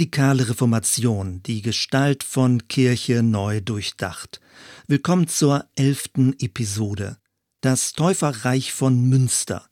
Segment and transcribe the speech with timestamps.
[0.00, 4.40] Radikale Reformation, die Gestalt von Kirche neu durchdacht.
[4.86, 7.18] Willkommen zur elften Episode.
[7.60, 9.68] Das Täuferreich von Münster.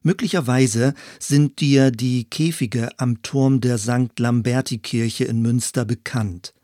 [0.00, 4.18] Möglicherweise sind dir die Käfige am Turm der St.
[4.18, 6.54] Lamberti-Kirche in Münster bekannt.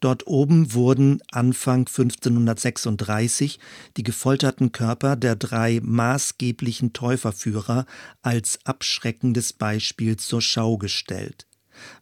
[0.00, 3.58] Dort oben wurden Anfang 1536
[3.98, 7.84] die gefolterten Körper der drei maßgeblichen Täuferführer
[8.22, 11.47] als abschreckendes Beispiel zur Schau gestellt.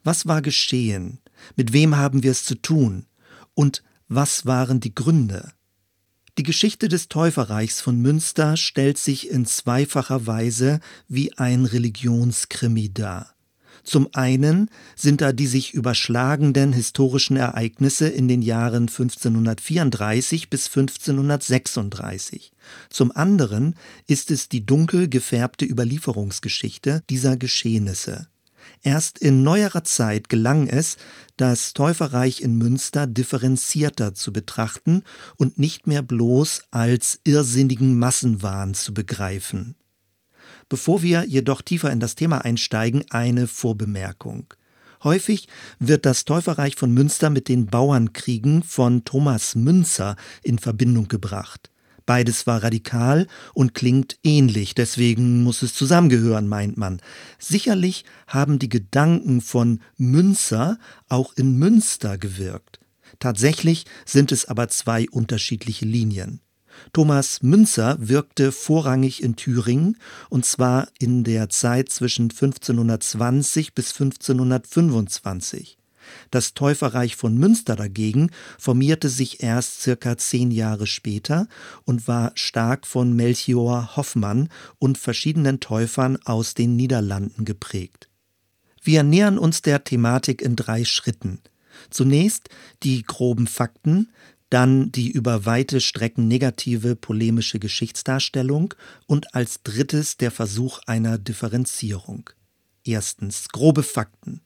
[0.04, 1.18] Was war geschehen?
[1.56, 3.06] Mit wem haben wir es zu tun?
[3.54, 5.52] Und was waren die Gründe?
[6.38, 13.36] Die Geschichte des Täuferreichs von Münster stellt sich in zweifacher Weise wie ein Religionskrimi dar.
[13.84, 22.52] Zum einen sind da die sich überschlagenden historischen Ereignisse in den Jahren 1534 bis 1536.
[22.90, 28.26] Zum anderen ist es die dunkel gefärbte Überlieferungsgeschichte dieser Geschehnisse.
[28.82, 30.96] Erst in neuerer Zeit gelang es,
[31.36, 35.02] das Täuferreich in Münster differenzierter zu betrachten
[35.36, 39.76] und nicht mehr bloß als irrsinnigen Massenwahn zu begreifen.
[40.68, 44.52] Bevor wir jedoch tiefer in das Thema einsteigen, eine Vorbemerkung.
[45.04, 51.70] Häufig wird das Täuferreich von Münster mit den Bauernkriegen von Thomas Münzer in Verbindung gebracht.
[52.06, 57.00] Beides war radikal und klingt ähnlich, deswegen muss es zusammengehören, meint man.
[57.38, 62.78] Sicherlich haben die Gedanken von Münzer auch in Münster gewirkt.
[63.18, 66.40] Tatsächlich sind es aber zwei unterschiedliche Linien.
[66.92, 69.96] Thomas Münzer wirkte vorrangig in Thüringen
[70.28, 75.78] und zwar in der Zeit zwischen 1520 bis 1525.
[76.30, 81.48] Das Täuferreich von Münster dagegen formierte sich erst circa zehn Jahre später
[81.84, 84.48] und war stark von Melchior Hoffmann
[84.78, 88.08] und verschiedenen Täufern aus den Niederlanden geprägt.
[88.82, 91.40] Wir nähern uns der Thematik in drei Schritten.
[91.90, 92.48] Zunächst
[92.82, 94.08] die groben Fakten,
[94.48, 98.74] dann die über weite Strecken negative polemische Geschichtsdarstellung
[99.06, 102.30] und als drittes der Versuch einer Differenzierung.
[102.84, 104.42] Erstens grobe Fakten.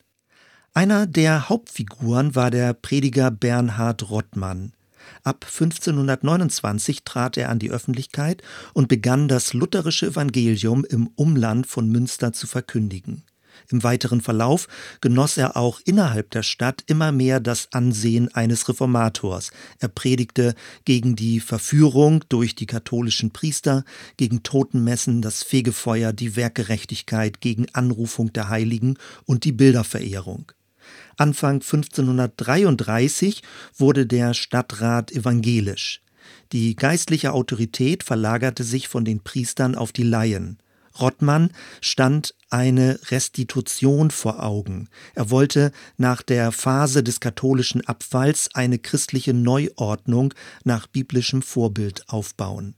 [0.73, 4.73] Einer der Hauptfiguren war der Prediger Bernhard Rottmann.
[5.25, 8.41] Ab 1529 trat er an die Öffentlichkeit
[8.73, 13.25] und begann das lutherische Evangelium im Umland von Münster zu verkündigen.
[13.69, 14.69] Im weiteren Verlauf
[15.01, 19.51] genoss er auch innerhalb der Stadt immer mehr das Ansehen eines Reformators.
[19.81, 20.55] Er predigte
[20.85, 23.85] gegen die Verführung durch die katholischen Priester,
[24.17, 30.53] gegen Totenmessen, das Fegefeuer, die Werkgerechtigkeit, gegen Anrufung der Heiligen und die Bilderverehrung.
[31.21, 33.43] Anfang 1533
[33.77, 36.01] wurde der Stadtrat evangelisch.
[36.53, 40.59] Die geistliche Autorität verlagerte sich von den Priestern auf die Laien.
[40.99, 44.89] Rottmann stand eine Restitution vor Augen.
[45.15, 50.33] Er wollte nach der Phase des katholischen Abfalls eine christliche Neuordnung
[50.65, 52.75] nach biblischem Vorbild aufbauen.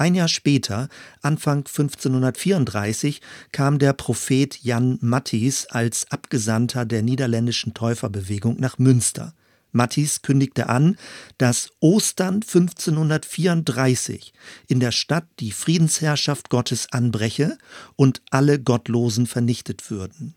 [0.00, 0.88] Ein Jahr später,
[1.20, 3.20] Anfang 1534,
[3.52, 9.34] kam der Prophet Jan Matthys als Abgesandter der niederländischen Täuferbewegung nach Münster.
[9.72, 10.96] Matthys kündigte an,
[11.36, 14.32] dass Ostern 1534
[14.68, 17.58] in der Stadt die Friedensherrschaft Gottes anbreche
[17.94, 20.34] und alle Gottlosen vernichtet würden.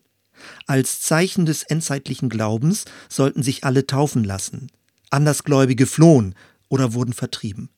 [0.68, 4.68] Als Zeichen des endzeitlichen Glaubens sollten sich alle taufen lassen.
[5.09, 6.35] Andersgläubige flohen
[6.68, 7.69] oder wurden vertrieben.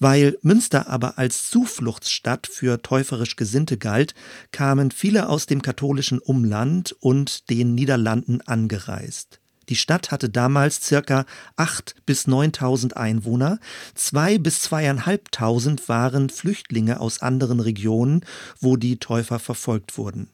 [0.00, 4.14] Weil Münster aber als Zufluchtsstadt für täuferisch Gesinnte galt,
[4.52, 9.40] kamen viele aus dem katholischen Umland und den Niederlanden angereist.
[9.68, 13.58] Die Stadt hatte damals circa 8 bis 9.000 Einwohner,
[13.94, 18.24] zwei bis zweieinhalbtausend waren Flüchtlinge aus anderen Regionen,
[18.60, 20.30] wo die Täufer verfolgt wurden.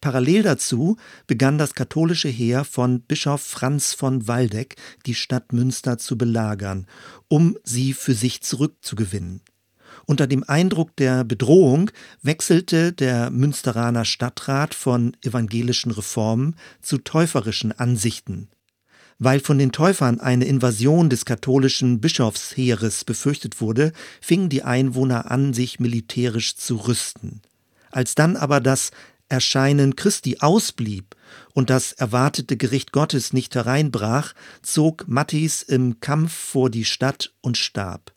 [0.00, 4.76] Parallel dazu begann das katholische Heer von Bischof Franz von Waldeck
[5.06, 6.86] die Stadt Münster zu belagern,
[7.26, 9.40] um sie für sich zurückzugewinnen.
[10.06, 11.90] Unter dem Eindruck der Bedrohung
[12.22, 18.48] wechselte der Münsteraner Stadtrat von evangelischen Reformen zu täuferischen Ansichten.
[19.18, 25.52] Weil von den Täufern eine Invasion des katholischen Bischofsheeres befürchtet wurde, fingen die Einwohner an,
[25.52, 27.42] sich militärisch zu rüsten.
[27.90, 28.92] Als dann aber das
[29.28, 31.14] Erscheinen Christi ausblieb
[31.54, 37.56] und das erwartete Gericht Gottes nicht hereinbrach, zog Mattis im Kampf vor die Stadt und
[37.56, 38.12] starb.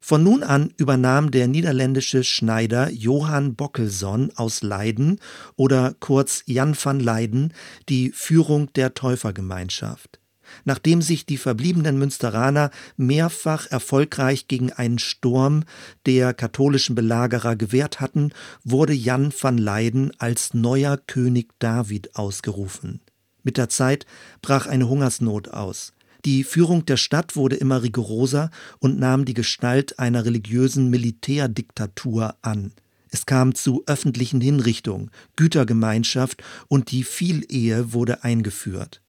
[0.00, 5.20] Von nun an übernahm der niederländische Schneider Johann Bockelson aus Leiden
[5.56, 7.52] oder kurz Jan van Leiden
[7.88, 10.21] die Führung der Täufergemeinschaft
[10.64, 15.64] nachdem sich die verbliebenen Münsteraner mehrfach erfolgreich gegen einen Sturm
[16.06, 18.32] der katholischen Belagerer gewehrt hatten,
[18.64, 23.00] wurde Jan van Leyden als neuer König David ausgerufen.
[23.42, 24.06] Mit der Zeit
[24.40, 25.92] brach eine Hungersnot aus.
[26.24, 32.72] Die Führung der Stadt wurde immer rigoroser und nahm die Gestalt einer religiösen Militärdiktatur an.
[33.08, 39.02] Es kam zu öffentlichen Hinrichtungen, Gütergemeinschaft und die Vielehe wurde eingeführt.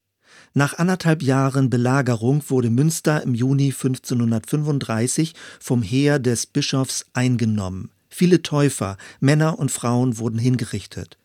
[0.56, 7.90] Nach anderthalb Jahren Belagerung wurde Münster im Juni 1535 vom Heer des Bischofs eingenommen.
[8.08, 11.18] Viele Täufer, Männer und Frauen wurden hingerichtet.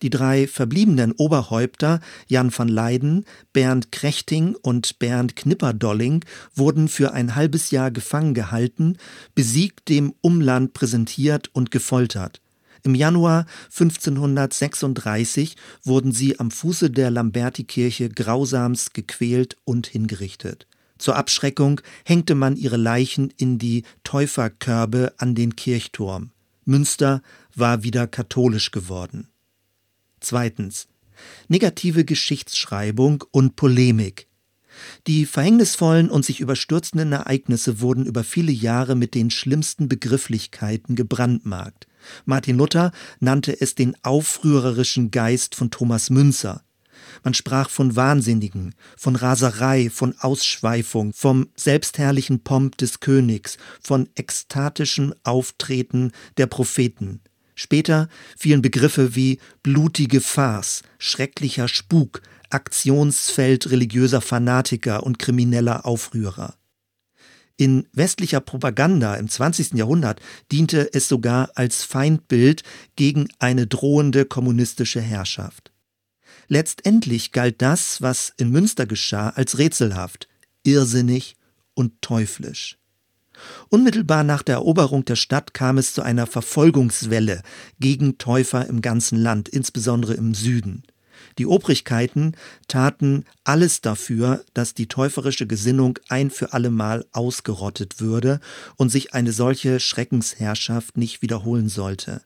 [0.00, 6.24] Die drei verbliebenen Oberhäupter Jan van Leyden, Bernd Krechting und Bernd Knipperdolling
[6.54, 8.96] wurden für ein halbes Jahr gefangen gehalten,
[9.34, 12.39] besiegt dem Umland präsentiert und gefoltert.
[12.82, 20.66] Im Januar 1536 wurden sie am Fuße der Lambertikirche grausamst gequält und hingerichtet.
[20.98, 26.30] Zur Abschreckung hängte man ihre Leichen in die Täuferkörbe an den Kirchturm.
[26.64, 27.22] Münster
[27.54, 29.28] war wieder katholisch geworden.
[30.20, 30.88] Zweitens.
[31.48, 34.26] Negative Geschichtsschreibung und Polemik.
[35.06, 41.86] Die verhängnisvollen und sich überstürzenden Ereignisse wurden über viele Jahre mit den schlimmsten Begrifflichkeiten gebrandmarkt.
[42.24, 46.62] Martin Luther nannte es den aufrührerischen Geist von Thomas Münzer.
[47.24, 55.14] Man sprach von Wahnsinnigen, von Raserei, von Ausschweifung, vom selbstherrlichen Pomp des Königs, von ekstatischem
[55.24, 57.20] Auftreten der Propheten.
[57.54, 58.08] Später
[58.38, 66.54] fielen Begriffe wie blutige Farce, schrecklicher Spuk, Aktionsfeld religiöser Fanatiker und krimineller Aufrührer.
[67.60, 69.74] In westlicher Propaganda im 20.
[69.74, 70.18] Jahrhundert
[70.50, 72.62] diente es sogar als Feindbild
[72.96, 75.70] gegen eine drohende kommunistische Herrschaft.
[76.48, 80.26] Letztendlich galt das, was in Münster geschah, als rätselhaft,
[80.62, 81.36] irrsinnig
[81.74, 82.78] und teuflisch.
[83.68, 87.42] Unmittelbar nach der Eroberung der Stadt kam es zu einer Verfolgungswelle
[87.78, 90.84] gegen Täufer im ganzen Land, insbesondere im Süden.
[91.38, 92.34] Die Obrigkeiten
[92.68, 98.40] taten alles dafür, dass die täuferische Gesinnung ein für allemal ausgerottet würde
[98.76, 102.22] und sich eine solche Schreckensherrschaft nicht wiederholen sollte.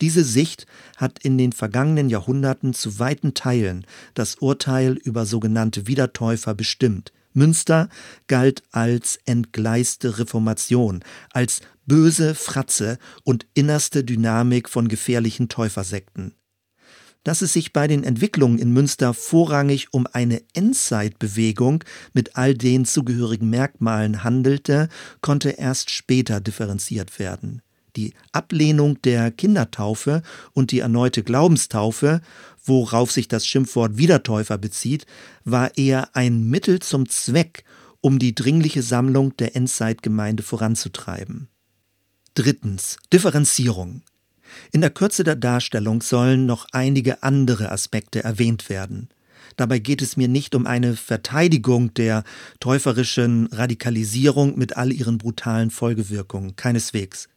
[0.00, 0.66] Diese Sicht
[0.96, 7.88] hat in den vergangenen Jahrhunderten zu weiten Teilen das Urteil über sogenannte Wiedertäufer bestimmt, Münster
[8.26, 16.34] galt als entgleiste Reformation, als böse Fratze und innerste Dynamik von gefährlichen Täufersekten.
[17.24, 22.84] Dass es sich bei den Entwicklungen in Münster vorrangig um eine Endzeitbewegung mit all den
[22.84, 24.88] zugehörigen Merkmalen handelte,
[25.20, 27.62] konnte erst später differenziert werden.
[27.94, 30.22] Die Ablehnung der Kindertaufe
[30.54, 32.22] und die erneute Glaubenstaufe
[32.64, 35.06] worauf sich das Schimpfwort Wiedertäufer bezieht,
[35.44, 37.64] war eher ein Mittel zum Zweck,
[38.00, 41.48] um die dringliche Sammlung der Endzeitgemeinde voranzutreiben.
[42.34, 42.96] Drittens.
[43.12, 44.02] Differenzierung.
[44.72, 49.08] In der Kürze der Darstellung sollen noch einige andere Aspekte erwähnt werden.
[49.56, 52.24] Dabei geht es mir nicht um eine Verteidigung der
[52.60, 57.28] täuferischen Radikalisierung mit all ihren brutalen Folgewirkungen, keineswegs.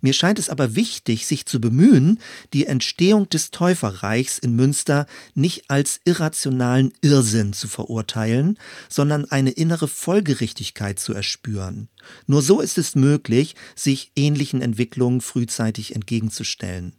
[0.00, 2.20] Mir scheint es aber wichtig, sich zu bemühen,
[2.52, 9.88] die Entstehung des Täuferreichs in Münster nicht als irrationalen Irrsinn zu verurteilen, sondern eine innere
[9.88, 11.88] Folgerichtigkeit zu erspüren.
[12.26, 16.94] Nur so ist es möglich, sich ähnlichen Entwicklungen frühzeitig entgegenzustellen.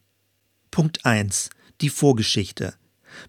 [0.72, 1.50] Punkt 1.
[1.82, 2.74] Die Vorgeschichte.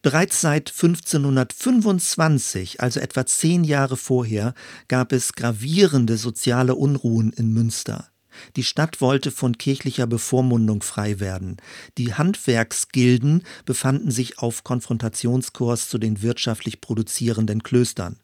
[0.02, 4.54] Bereits seit 1525, also etwa zehn Jahre vorher,
[4.88, 8.08] gab es gravierende soziale Unruhen in Münster.
[8.56, 11.56] Die Stadt wollte von kirchlicher Bevormundung frei werden.
[11.98, 18.16] Die Handwerksgilden befanden sich auf Konfrontationskurs zu den wirtschaftlich produzierenden Klöstern.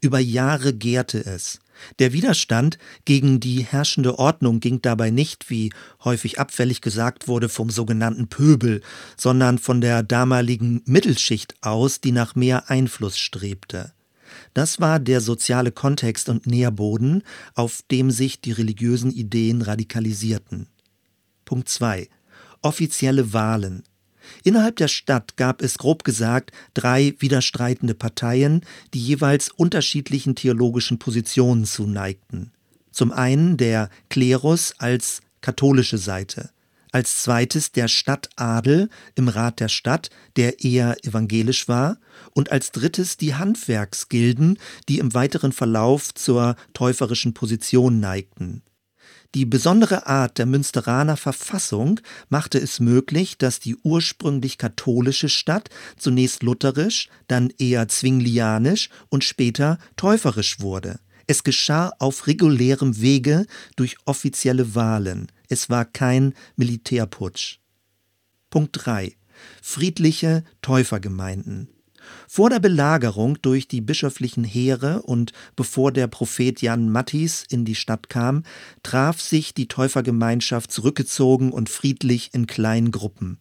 [0.00, 1.60] Über Jahre gärte es.
[1.98, 5.72] Der Widerstand gegen die herrschende Ordnung ging dabei nicht, wie
[6.04, 8.82] häufig abfällig gesagt wurde, vom sogenannten Pöbel,
[9.16, 13.92] sondern von der damaligen Mittelschicht aus, die nach mehr Einfluss strebte.
[14.54, 17.22] Das war der soziale Kontext und Nährboden,
[17.54, 20.68] auf dem sich die religiösen Ideen radikalisierten.
[21.44, 22.08] Punkt 2.
[22.62, 23.82] Offizielle Wahlen.
[24.44, 31.64] Innerhalb der Stadt gab es grob gesagt drei widerstreitende Parteien, die jeweils unterschiedlichen theologischen Positionen
[31.64, 32.52] zuneigten.
[32.90, 36.50] Zum einen der Klerus als katholische Seite,
[36.92, 41.98] als zweites der Stadtadel im Rat der Stadt, der eher evangelisch war,
[42.34, 44.58] und als drittes die Handwerksgilden,
[44.88, 48.62] die im weiteren Verlauf zur täuferischen Position neigten.
[49.34, 56.42] Die besondere Art der Münsteraner Verfassung machte es möglich, dass die ursprünglich katholische Stadt zunächst
[56.42, 61.00] lutherisch, dann eher zwinglianisch und später täuferisch wurde.
[61.26, 65.30] Es geschah auf regulärem Wege durch offizielle Wahlen.
[65.48, 67.58] Es war kein Militärputsch.
[68.50, 69.16] Punkt 3.
[69.62, 71.68] Friedliche Täufergemeinden.
[72.28, 77.74] Vor der Belagerung durch die bischöflichen Heere und bevor der Prophet Jan Mattis in die
[77.74, 78.44] Stadt kam,
[78.82, 83.38] traf sich die Täufergemeinschaft zurückgezogen und friedlich in kleinen Gruppen.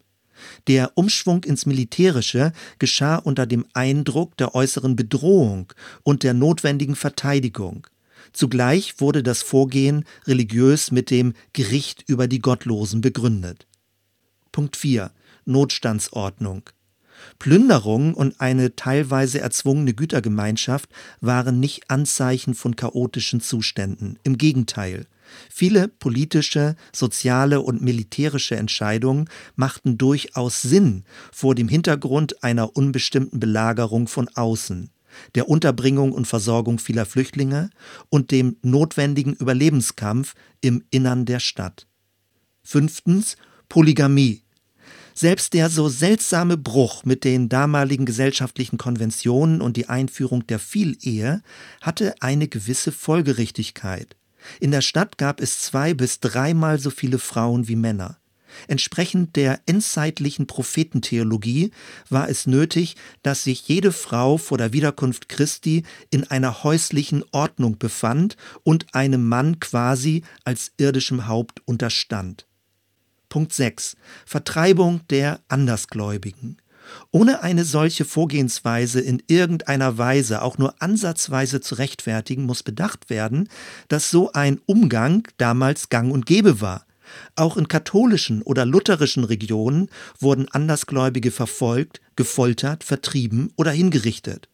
[0.67, 7.87] Der Umschwung ins Militärische geschah unter dem Eindruck der äußeren Bedrohung und der notwendigen Verteidigung.
[8.33, 13.67] Zugleich wurde das Vorgehen religiös mit dem Gericht über die Gottlosen begründet.
[14.51, 15.11] Punkt 4.
[15.45, 16.69] Notstandsordnung.
[17.39, 24.17] Plünderung und eine teilweise erzwungene Gütergemeinschaft waren nicht Anzeichen von chaotischen Zuständen.
[24.23, 25.05] Im Gegenteil.
[25.49, 34.07] Viele politische, soziale und militärische Entscheidungen machten durchaus Sinn vor dem Hintergrund einer unbestimmten Belagerung
[34.07, 34.91] von außen,
[35.35, 37.69] der Unterbringung und Versorgung vieler Flüchtlinge
[38.09, 41.87] und dem notwendigen Überlebenskampf im Innern der Stadt.
[42.63, 43.37] Fünftens
[43.69, 44.43] Polygamie
[45.13, 51.41] selbst der so seltsame Bruch mit den damaligen gesellschaftlichen Konventionen und die Einführung der Vielehe
[51.81, 54.15] hatte eine gewisse Folgerichtigkeit.
[54.59, 58.17] In der Stadt gab es zwei bis dreimal so viele Frauen wie Männer.
[58.67, 61.71] Entsprechend der endzeitlichen Prophetentheologie
[62.09, 67.77] war es nötig, dass sich jede Frau vor der Wiederkunft Christi in einer häuslichen Ordnung
[67.77, 72.47] befand und einem Mann quasi als irdischem Haupt unterstand.
[73.29, 73.95] Punkt 6.
[74.25, 76.60] Vertreibung der Andersgläubigen.
[77.11, 83.49] Ohne eine solche Vorgehensweise in irgendeiner Weise auch nur ansatzweise zu rechtfertigen, muss bedacht werden,
[83.87, 86.85] dass so ein Umgang damals gang und gäbe war.
[87.35, 94.47] Auch in katholischen oder lutherischen Regionen wurden Andersgläubige verfolgt, gefoltert, vertrieben oder hingerichtet.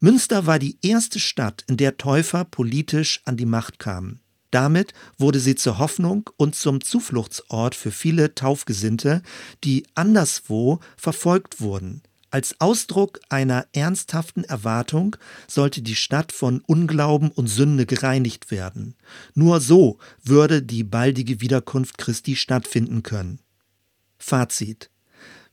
[0.00, 4.20] Münster war die erste Stadt, in der Täufer politisch an die Macht kamen.
[4.54, 9.20] Damit wurde sie zur Hoffnung und zum Zufluchtsort für viele Taufgesinnte,
[9.64, 12.02] die anderswo verfolgt wurden.
[12.30, 15.16] Als Ausdruck einer ernsthaften Erwartung
[15.48, 18.94] sollte die Stadt von Unglauben und Sünde gereinigt werden.
[19.34, 23.40] Nur so würde die baldige Wiederkunft Christi stattfinden können.
[24.18, 24.88] Fazit.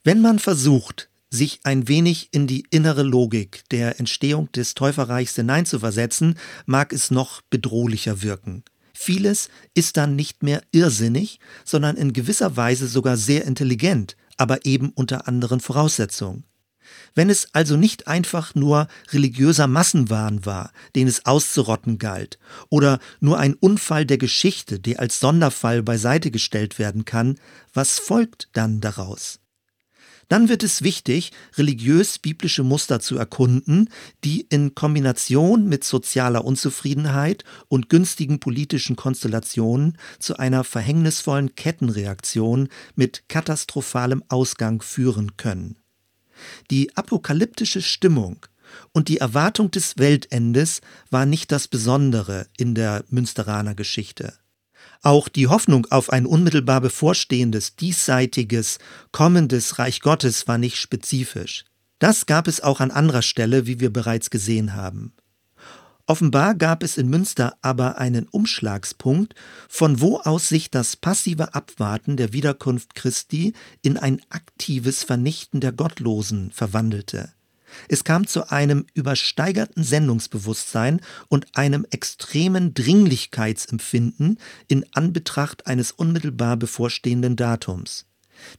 [0.03, 6.38] Wenn man versucht, sich ein wenig in die innere Logik der Entstehung des Täuferreichs hineinzuversetzen,
[6.67, 8.63] mag es noch bedrohlicher wirken.
[9.03, 14.91] Vieles ist dann nicht mehr irrsinnig, sondern in gewisser Weise sogar sehr intelligent, aber eben
[14.91, 16.43] unter anderen Voraussetzungen.
[17.15, 22.38] Wenn es also nicht einfach nur religiöser Massenwahn war, den es auszurotten galt,
[22.70, 27.39] oder nur ein Unfall der Geschichte, der als Sonderfall beiseite gestellt werden kann,
[27.74, 29.40] was folgt dann daraus?
[30.32, 33.90] Dann wird es wichtig, religiös-biblische Muster zu erkunden,
[34.24, 43.28] die in Kombination mit sozialer Unzufriedenheit und günstigen politischen Konstellationen zu einer verhängnisvollen Kettenreaktion mit
[43.28, 45.76] katastrophalem Ausgang führen können.
[46.70, 48.46] Die apokalyptische Stimmung
[48.94, 54.32] und die Erwartung des Weltendes war nicht das Besondere in der Münsteraner Geschichte.
[55.01, 58.77] Auch die Hoffnung auf ein unmittelbar bevorstehendes, diesseitiges,
[59.12, 61.65] kommendes Reich Gottes war nicht spezifisch.
[61.98, 65.13] Das gab es auch an anderer Stelle, wie wir bereits gesehen haben.
[66.05, 69.34] Offenbar gab es in Münster aber einen Umschlagspunkt,
[69.70, 75.72] von wo aus sich das passive Abwarten der Wiederkunft Christi in ein aktives Vernichten der
[75.72, 77.31] Gottlosen verwandelte.
[77.88, 84.38] Es kam zu einem übersteigerten Sendungsbewusstsein und einem extremen Dringlichkeitsempfinden
[84.68, 88.06] in Anbetracht eines unmittelbar bevorstehenden Datums.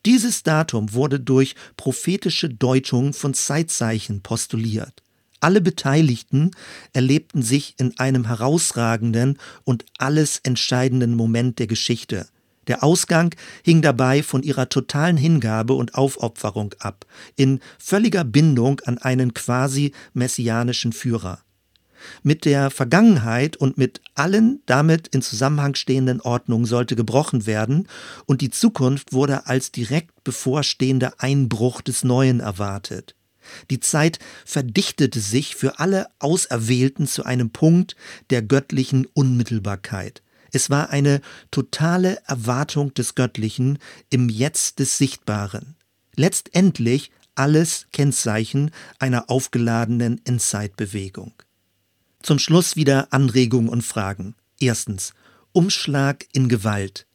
[0.07, 5.03] Dieses Datum wurde durch prophetische Deutung von Zeitzeichen postuliert.
[5.41, 6.53] Alle Beteiligten
[6.93, 12.29] erlebten sich in einem herausragenden und alles entscheidenden Moment der Geschichte–
[12.69, 18.99] der Ausgang hing dabei von ihrer totalen Hingabe und Aufopferung ab, in völliger Bindung an
[18.99, 21.41] einen quasi messianischen Führer.
[22.23, 27.89] Mit der Vergangenheit und mit allen damit in Zusammenhang stehenden Ordnungen sollte gebrochen werden,
[28.27, 33.15] und die Zukunft wurde als direkt bevorstehender Einbruch des Neuen erwartet.
[33.71, 37.97] Die Zeit verdichtete sich für alle Auserwählten zu einem Punkt
[38.31, 40.23] der göttlichen Unmittelbarkeit.
[40.53, 43.79] Es war eine totale Erwartung des Göttlichen
[44.11, 45.77] im Jetzt des Sichtbaren.
[46.15, 51.33] Letztendlich alles Kennzeichen einer aufgeladenen Endzeitbewegung.
[52.23, 54.35] Zum Schluss wieder Anregungen und Fragen.
[54.61, 55.15] Erstens.
[55.53, 57.07] Umschlag in Gewalt.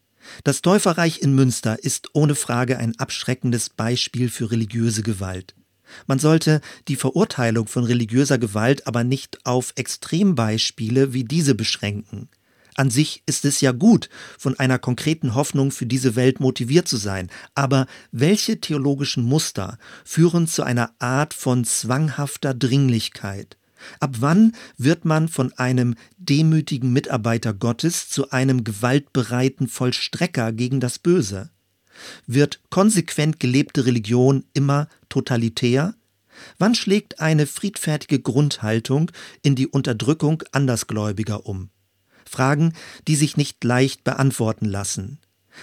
[0.43, 5.55] Das Täuferreich in Münster ist ohne Frage ein abschreckendes Beispiel für religiöse Gewalt.
[6.05, 12.29] Man sollte die Verurteilung von religiöser Gewalt aber nicht auf Extrembeispiele wie diese beschränken.
[12.77, 14.07] An sich ist es ja gut,
[14.37, 20.47] von einer konkreten Hoffnung für diese Welt motiviert zu sein, aber welche theologischen Muster führen
[20.47, 23.57] zu einer Art von zwanghafter Dringlichkeit?
[23.99, 30.99] Ab wann wird man von einem demütigen Mitarbeiter Gottes zu einem gewaltbereiten Vollstrecker gegen das
[30.99, 31.49] Böse?
[32.27, 35.95] Wird konsequent gelebte Religion immer totalitär?
[36.59, 41.71] Wann schlägt eine friedfertige Grundhaltung in die Unterdrückung Andersgläubiger um?
[42.27, 42.73] Fragen,
[43.07, 45.19] die sich nicht leicht beantworten lassen.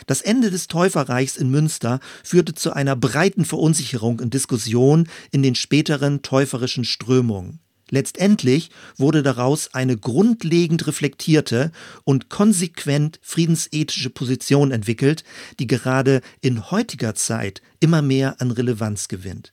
[0.06, 5.54] Das Ende des Täuferreichs in Münster führte zu einer breiten Verunsicherung und Diskussion in den
[5.54, 7.60] späteren täuferischen Strömungen.
[7.90, 11.70] Letztendlich wurde daraus eine grundlegend reflektierte
[12.04, 15.22] und konsequent friedensethische Position entwickelt,
[15.58, 19.52] die gerade in heutiger Zeit immer mehr an Relevanz gewinnt.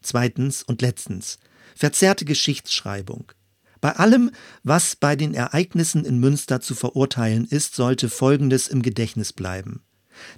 [0.00, 1.38] Zweitens und letztens
[1.74, 3.32] verzerrte Geschichtsschreibung.
[3.80, 4.30] Bei allem,
[4.62, 9.82] was bei den Ereignissen in Münster zu verurteilen ist, sollte Folgendes im Gedächtnis bleiben.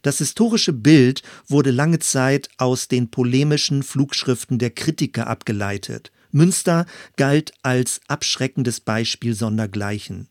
[0.03, 6.11] Das historische Bild wurde lange Zeit aus den polemischen Flugschriften der Kritiker abgeleitet.
[6.31, 10.29] Münster galt als abschreckendes Beispiel sondergleichen.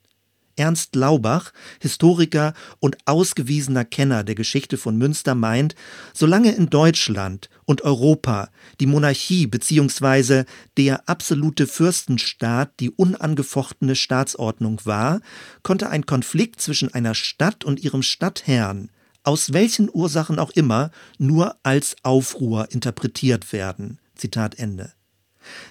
[0.58, 5.76] Ernst Laubach, Historiker und ausgewiesener Kenner der Geschichte von Münster, meint,
[6.14, 8.50] solange in Deutschland und Europa
[8.80, 10.44] die Monarchie bzw.
[10.76, 15.22] der absolute Fürstenstaat die unangefochtene Staatsordnung war,
[15.64, 18.90] konnte ein Konflikt zwischen einer Stadt und ihrem Stadtherrn
[19.28, 24.00] aus welchen Ursachen auch immer nur als Aufruhr interpretiert werden.
[24.16, 24.94] Zitat Ende.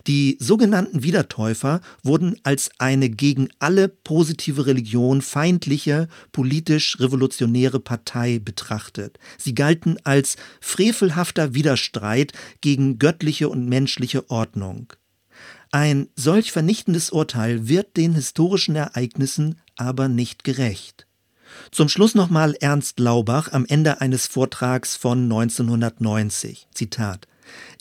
[0.06, 9.18] Die sogenannten Wiedertäufer wurden als eine gegen alle positive Religion feindliche, politisch-revolutionäre Partei betrachtet.
[9.38, 14.92] Sie galten als frevelhafter Widerstreit gegen göttliche und menschliche Ordnung.
[15.72, 21.06] Ein solch vernichtendes Urteil wird den historischen Ereignissen aber nicht gerecht.
[21.70, 26.68] Zum Schluss nochmal Ernst Laubach am Ende eines Vortrags von 1990.
[26.72, 27.26] Zitat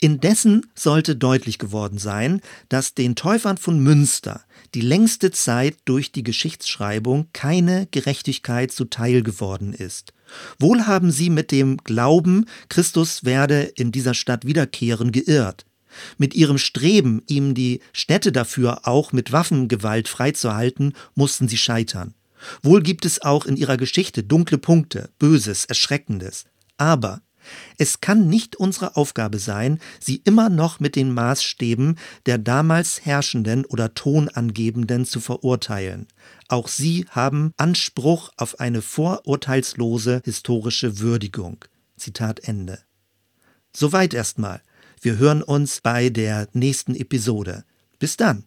[0.01, 6.23] Indessen sollte deutlich geworden sein, dass den Täufern von Münster die längste Zeit durch die
[6.23, 10.13] Geschichtsschreibung keine Gerechtigkeit zuteil geworden ist.
[10.59, 15.65] Wohl haben sie mit dem Glauben, Christus werde in dieser Stadt wiederkehren, geirrt.
[16.17, 22.13] Mit ihrem Streben, ihm die Städte dafür auch mit Waffengewalt freizuhalten, mussten sie scheitern.
[22.61, 26.45] Wohl gibt es auch in ihrer Geschichte dunkle Punkte, Böses, Erschreckendes.
[26.77, 27.21] Aber
[27.77, 33.65] es kann nicht unsere Aufgabe sein, sie immer noch mit den Maßstäben der damals Herrschenden
[33.65, 36.07] oder Tonangebenden zu verurteilen.
[36.47, 41.65] Auch sie haben Anspruch auf eine vorurteilslose historische Würdigung.
[41.97, 42.79] Zitat Ende.
[43.75, 44.61] Soweit erstmal.
[45.01, 47.65] Wir hören uns bei der nächsten Episode.
[47.99, 48.45] Bis dann.